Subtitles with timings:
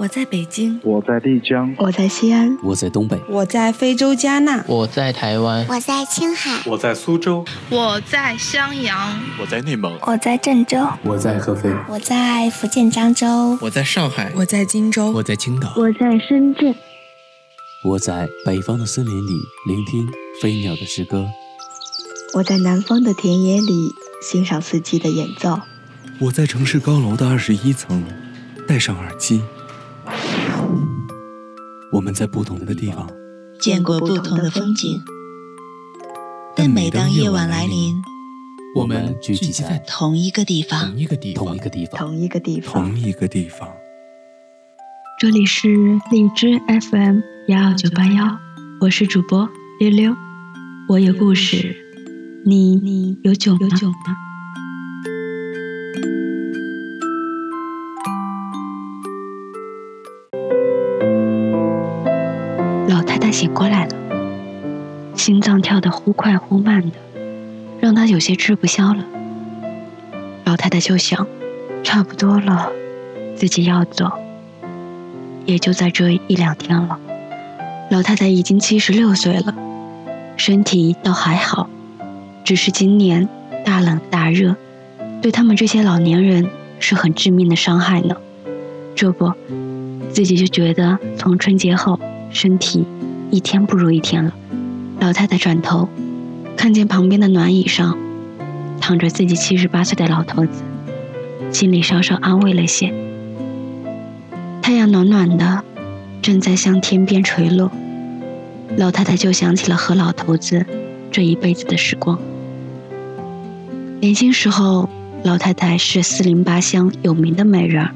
[0.00, 16.74] 我在北京，我在丽江，我在西安，我在东北，我在非洲加纳，我在台湾，我在青海，我在苏州，我在襄阳，我在内蒙，我在郑州，我在合肥，我在福建漳州，我在上海，我在荆州，我在青岛，我在深圳，
[17.84, 19.32] 我在北方的森林里
[19.66, 20.08] 聆听
[20.40, 21.26] 飞鸟的诗歌，
[22.32, 25.60] 我在南方的田野里欣赏四季的演奏，
[26.20, 28.02] 我在城市高楼的二十一层
[28.66, 29.42] 戴上耳机。
[32.00, 33.06] 我们在不同的地方
[33.60, 34.98] 见过不同的风景，
[36.56, 37.94] 但每当夜晚来临，
[38.74, 43.68] 我们聚集在同一个地方，同一个地方，同一个地方，同一个地方，同一个地方。
[45.20, 45.68] 这里是
[46.10, 46.58] 荔枝
[46.90, 48.38] FM 幺二九八幺，
[48.80, 49.46] 我是主播
[49.78, 50.16] 溜溜，
[50.88, 51.76] 我有故事，
[52.46, 53.68] 你你有酒有
[63.30, 63.94] 醒过来了，
[65.14, 66.96] 心脏跳得忽快忽慢的，
[67.80, 69.04] 让他有些吃不消了。
[70.44, 71.26] 老太太就想，
[71.82, 72.70] 差不多了，
[73.36, 74.10] 自己要走，
[75.46, 76.98] 也就在这一两天了。
[77.90, 79.54] 老太太已经七十六岁了，
[80.36, 81.68] 身体倒还好，
[82.44, 83.28] 只是今年
[83.64, 84.56] 大冷大热，
[85.22, 88.16] 对他们这些老年人是很致命的伤害呢。
[88.94, 89.32] 这不，
[90.12, 91.98] 自己就觉得从春节后
[92.30, 92.86] 身体。
[93.30, 94.32] 一天不如一天了。
[94.98, 95.88] 老太太转头，
[96.56, 97.96] 看见旁边的暖椅上
[98.80, 100.62] 躺着自己七十八岁的老头子，
[101.52, 102.92] 心里稍稍安慰了些。
[104.60, 105.64] 太阳暖暖的，
[106.20, 107.70] 正在向天边垂落。
[108.76, 110.66] 老太太就想起了和老头子
[111.10, 112.18] 这一辈子的时光。
[114.00, 114.88] 年轻时候，
[115.22, 117.90] 老太太是四邻八乡有名的美人儿，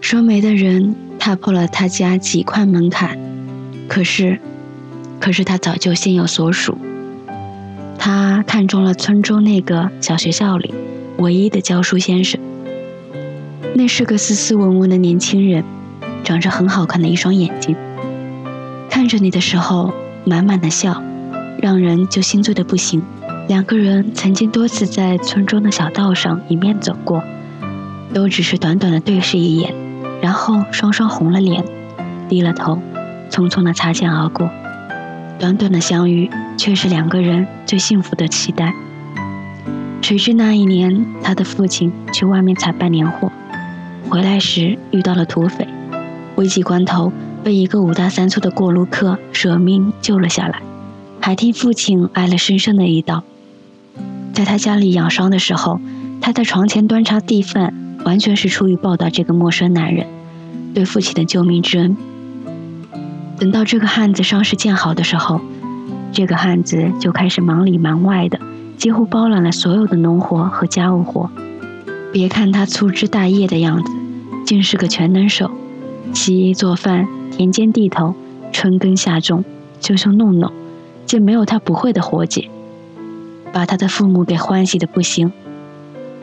[0.00, 3.18] 说媒的人踏破了她家几块门槛。
[3.88, 4.38] 可是，
[5.18, 6.76] 可是他早就心有所属。
[7.98, 10.72] 他看中了村中那个小学校里
[11.16, 12.38] 唯一的教书先生。
[13.74, 15.64] 那是个斯斯文文的年轻人，
[16.22, 17.74] 长着很好看的一双眼睛，
[18.88, 19.92] 看着你的时候
[20.24, 21.02] 满满的笑，
[21.60, 23.02] 让人就心醉的不行。
[23.48, 27.22] 两个人曾经多次在村中的小道上迎面走过，
[28.12, 29.74] 都只是短短的对视一眼，
[30.20, 31.64] 然后双双红了脸，
[32.28, 32.78] 低了头。
[33.30, 34.50] 匆匆的擦肩而过，
[35.38, 38.72] 短短的相遇却是两个人最幸福的期待。
[40.02, 43.30] 谁知那一年，他的父亲去外面采办年货，
[44.08, 45.68] 回来时遇到了土匪，
[46.36, 47.12] 危急关头
[47.44, 50.62] 被一个五大三粗的过路客舍命救了下来，
[51.20, 53.22] 还替父亲挨了深深的一刀。
[54.32, 55.80] 在他家里养伤的时候，
[56.20, 57.74] 他在床前端茶递饭，
[58.04, 60.06] 完全是出于报答这个陌生男人
[60.72, 61.96] 对父亲的救命之恩。
[63.38, 65.40] 等到这个汉子伤势见好的时候，
[66.12, 68.40] 这个汉子就开始忙里忙外的，
[68.76, 71.30] 几乎包揽了所有的农活和家务活。
[72.12, 73.92] 别看他粗枝大叶的样子，
[74.44, 75.52] 竟是个全能手，
[76.12, 78.14] 洗衣做饭、田间地头、
[78.50, 79.44] 春耕夏种、
[79.80, 80.50] 修修弄弄，
[81.06, 82.50] 竟没有他不会的活计，
[83.52, 85.30] 把他的父母给欢喜的不行，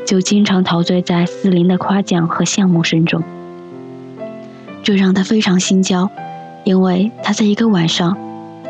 [0.06, 3.24] 就经常陶醉在四邻的夸奖和羡慕声中，
[4.84, 6.12] 这让他非常心焦。
[6.66, 8.18] 因为他在一个晚上，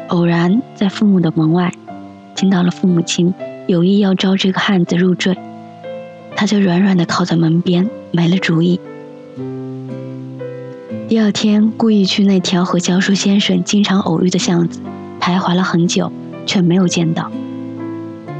[0.09, 1.71] 偶然在父母的门外，
[2.35, 3.33] 听到了父母亲
[3.67, 5.35] 有意要招这个汉子入赘，
[6.35, 8.81] 他就软软的靠在门边，没了主意。
[11.07, 14.81] 第二天，故意去那条和教书先生经常偶遇的巷子，
[15.21, 16.11] 徘徊了很久，
[16.45, 17.31] 却没有见到。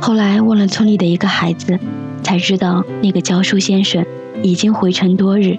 [0.01, 1.79] 后来问了村里的一个孩子，
[2.21, 4.05] 才知道那个教书先生
[4.43, 5.57] 已经回城多日，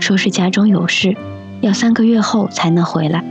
[0.00, 1.16] 说是家中有事，
[1.60, 3.22] 要三个月后才能回来。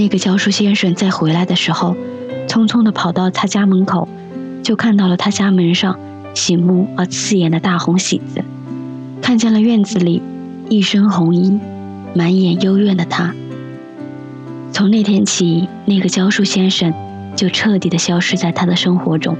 [0.00, 1.94] 那个教书先生在回来的时候，
[2.48, 4.08] 匆匆地跑到他家门口，
[4.62, 5.98] 就看到了他家门上
[6.32, 8.42] 醒目而刺眼的大红喜字，
[9.20, 10.22] 看见了院子里
[10.70, 11.60] 一身红衣、
[12.14, 13.34] 满眼幽怨的他。
[14.72, 16.94] 从那天起，那个教书先生
[17.36, 19.36] 就彻底的消失在他的生活中。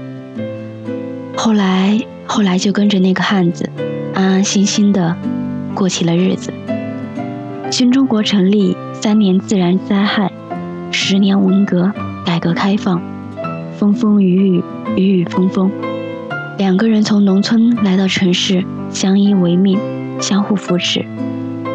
[1.35, 3.71] 后来，后来就跟着那个汉子，
[4.13, 5.17] 安安心心的
[5.75, 6.53] 过起了日子。
[7.71, 10.31] 新中国成立三年，自然灾害。
[11.03, 11.91] 十年文革，
[12.27, 13.01] 改革开放，
[13.79, 14.65] 风风雨雨，
[14.97, 15.71] 雨雨风风。
[16.59, 19.79] 两个人从农村来到城市，相依为命，
[20.21, 21.07] 相互扶持，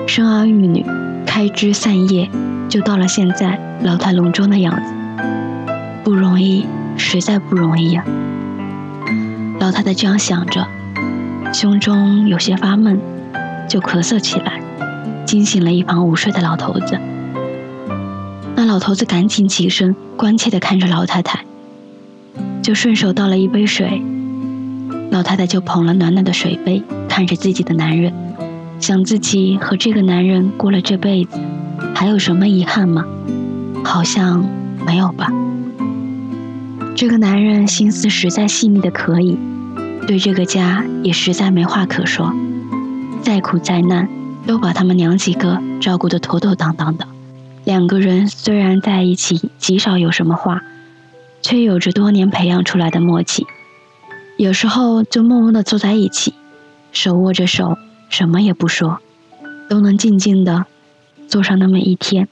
[0.05, 0.85] 生儿育女，
[1.25, 2.29] 开枝散叶，
[2.69, 4.93] 就到了现在老态龙钟的样子。
[6.03, 8.05] 不容易，实在不容易呀！
[9.59, 10.67] 老太太这样想着，
[11.51, 13.01] 胸中有些发闷，
[13.67, 14.61] 就咳嗽起来。
[15.25, 16.99] 惊醒了一旁午睡的老头子。
[18.65, 21.45] 那老头子赶紧起身，关切地看着老太太，
[22.63, 24.01] 就顺手倒了一杯水。
[25.11, 28.11] 老太太就捧了暖暖的水杯，看着自己的男人，
[28.79, 31.39] 想自己和这个男人过了这辈子，
[31.93, 33.05] 还有什么遗憾吗？
[33.83, 34.43] 好像
[34.83, 35.31] 没有吧。
[36.95, 39.37] 这个男人心思实在细腻的可以，
[40.07, 42.33] 对这个家也实在没话可说，
[43.21, 44.09] 再苦再难
[44.47, 47.05] 都把他们娘几个照顾得妥妥当当的。
[47.65, 50.61] 两个人虽然在一起极少有什么话，
[51.41, 53.47] 却有着多年培养出来的默契。
[54.37, 56.35] 有时候就默默地坐在一起，
[56.91, 57.75] 手握着手，
[58.09, 58.99] 什么也不说，
[59.67, 60.65] 都能静静地
[61.27, 62.27] 坐上那么一天。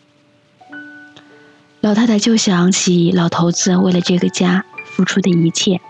[1.81, 5.81] 老太太就想起老头子为了这个家付出的一切。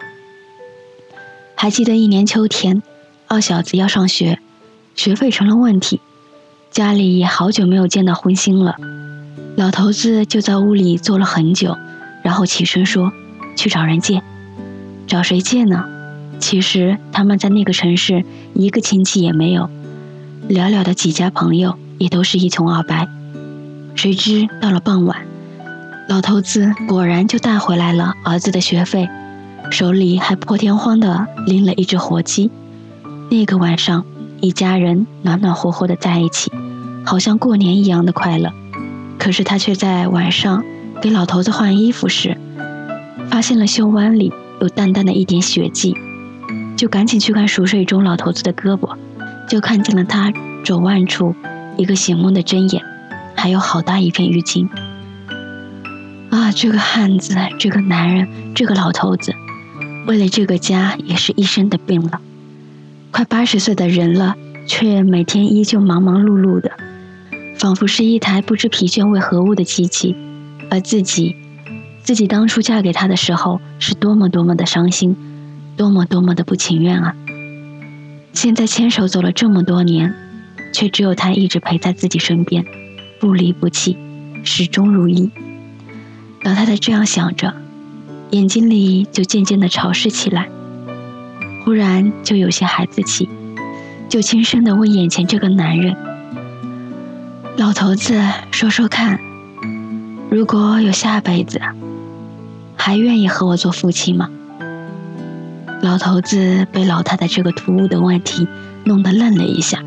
[1.55, 2.81] 还记得一年秋天，
[3.27, 4.39] 二小子要上学，
[4.95, 5.99] 学费成了问题，
[6.71, 8.77] 家里也好久没有见到荤腥了。
[9.55, 11.77] 老头子就在屋里坐了很久，
[12.23, 13.11] 然后起身说
[13.55, 14.21] ：“去找人借。”
[15.05, 15.85] 找谁借呢？
[16.39, 19.69] 其实他们在那个城市一个亲戚也没有，
[20.49, 23.07] 寥寥的几家朋友也都是一穷二白。
[23.95, 25.25] 谁知到了傍晚，
[26.09, 29.07] 老头子果然就带回来了儿子的学费，
[29.69, 32.49] 手里还破天荒的拎了一只活鸡。
[33.29, 34.03] 那个晚上，
[34.41, 36.51] 一家人暖暖和和的在一起，
[37.05, 38.51] 好像过年一样的快乐。
[39.23, 40.65] 可是他却在晚上
[41.01, 42.37] 给老头子换衣服时，
[43.29, 45.95] 发现了袖弯里有淡淡的一点血迹。
[46.75, 48.97] 就赶紧去看熟睡中老头子的胳膊，
[49.47, 50.33] 就看见了他
[50.65, 51.33] 肘腕处
[51.77, 52.83] 一个醒目的针眼，
[53.33, 54.67] 还有好大一片淤青。
[56.29, 59.33] 啊，这个汉子，这个男人，这个老头子，
[60.05, 62.19] 为了这个家也是一身的病了。
[63.11, 64.35] 快八十岁的人了，
[64.67, 66.71] 却每天依旧忙忙碌碌的，
[67.63, 70.17] 仿佛是一台不知疲倦为何物的机器。
[70.69, 71.37] 而自己，
[72.03, 75.15] 自己当初嫁给他的时候，是多么多么的伤心。
[75.77, 77.15] 多么多么的不情愿啊！
[78.33, 80.13] 现在牵手走了这么多年，
[80.73, 82.65] 却只有他一直陪在自己身边，
[83.21, 83.97] 不离不弃，
[84.43, 85.31] 始终如一。
[86.43, 87.53] 老太太这样想着，
[88.31, 90.49] 眼睛里就渐渐的潮湿起来，
[91.63, 93.29] 忽然就有些孩子气，
[94.09, 95.95] 就轻声的问眼前这个男人
[97.55, 98.19] ：“老头子，
[98.51, 99.19] 说说看，
[100.31, 101.61] 如果有下辈子，
[102.75, 104.27] 还愿意和我做夫妻吗？”
[105.83, 108.47] 老头子被老太太这个突兀的问题
[108.85, 109.83] 弄得愣了一下，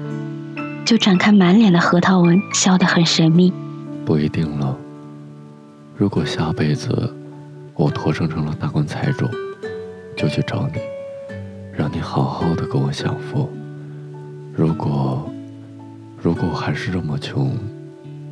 [0.84, 3.52] 就展开满脸的核桃纹，笑得很神秘。
[4.04, 4.76] 不一定了。
[5.96, 7.12] 如果下辈子
[7.74, 9.26] 我托生成了大官财主，
[10.16, 10.78] 就去找你，
[11.76, 13.50] 让你好好的跟我享福。
[14.54, 15.28] 如果
[16.20, 17.56] 如果我还是这么穷，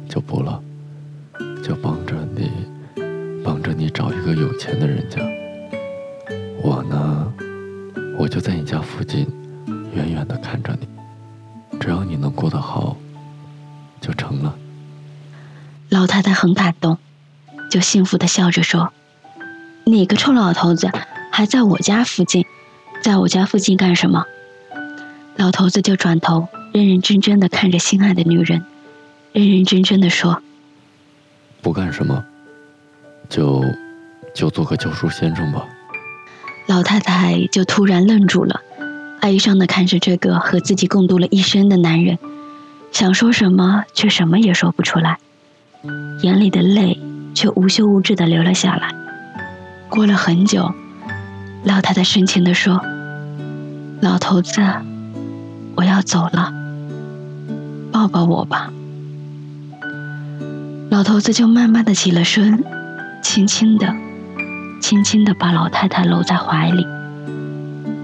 [0.08, 0.60] 就不了，
[1.62, 2.50] 就帮着你，
[3.44, 5.20] 帮着你找一个有钱的人家。
[6.62, 7.32] 我呢？
[8.18, 9.26] 我就在你家附近，
[9.94, 10.88] 远远的看着你。
[11.78, 12.96] 只要你能过得好，
[14.00, 14.54] 就成了。
[15.90, 16.96] 老太太很感动，
[17.70, 18.92] 就幸福的笑着说
[19.84, 20.90] ：“哪个臭老头子
[21.30, 22.44] 还在我家附近？
[23.02, 24.24] 在我家附近干什么？”
[25.36, 28.64] 老头子就转头，认认真真的看着心爱的女人，
[29.32, 30.42] 认认真真的说
[31.62, 32.24] ：“不干什么，
[33.28, 33.64] 就
[34.34, 35.64] 就做个教书先生吧。”
[36.66, 38.60] 老太太就突然愣住了，
[39.20, 42.18] 哀伤的看着这个和自己共度了一生的男人，
[42.90, 45.18] 想说什么却什么也说不出来，
[46.22, 47.00] 眼里的泪
[47.36, 48.92] 却无休无止的流了下来。
[49.88, 50.74] 过了很久，
[51.62, 52.80] 老太太深情的说
[54.02, 54.60] ：“老头子，
[55.76, 56.52] 我要走了，
[58.14, 58.70] 抱我吧。”
[60.88, 62.62] 老头子就慢慢的起了身，
[63.20, 63.92] 轻轻的。
[64.80, 66.86] 轻轻的把老太太搂在怀里，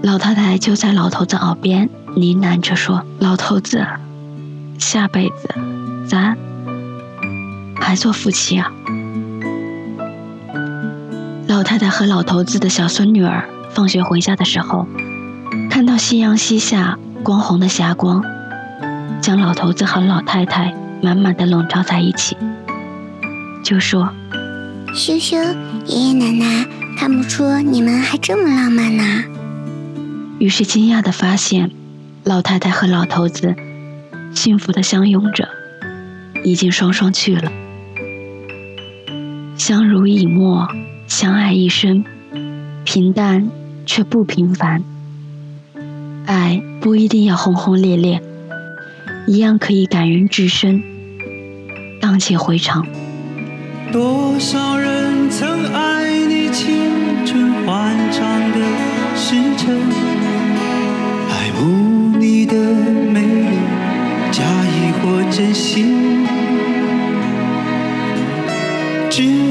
[0.01, 3.85] 老太太就在老头子耳边呢喃着说：“老头子，
[4.79, 5.47] 下辈子
[6.07, 6.35] 咱
[7.79, 8.71] 还做夫妻啊。”
[11.47, 14.87] 老太太和老头子的小孙女儿放学回家的时候，
[15.69, 18.25] 看到夕阳西下，光红的霞光
[19.21, 22.35] 将老头子和老太太满满的笼罩在一起，
[23.63, 24.11] 就说。
[24.93, 25.37] 羞羞，
[25.85, 29.23] 爷爷奶奶看不出你们还这么浪漫呢。
[30.39, 31.71] 于是惊讶的发现，
[32.23, 33.55] 老太太和老头子
[34.33, 35.47] 幸福的相拥着，
[36.43, 37.49] 已经双双去了。
[39.55, 40.67] 相濡以沫，
[41.07, 42.03] 相爱一生，
[42.83, 43.47] 平淡
[43.85, 44.83] 却不平凡。
[46.25, 48.21] 爱不一定要轰轰烈烈，
[49.27, 50.81] 一样可以感人至深，
[52.01, 52.85] 荡气回肠。
[53.91, 58.59] 多少人曾爱你青春欢畅的
[59.15, 59.79] 时辰，
[61.29, 63.57] 爱慕你的美丽，
[64.31, 66.25] 假意或真心。
[69.09, 69.50] 只。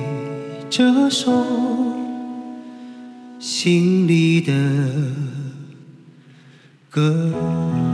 [0.71, 1.29] 这首
[3.37, 4.53] 心里的
[6.89, 7.90] 歌。